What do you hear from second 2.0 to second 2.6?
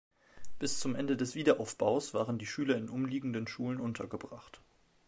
waren die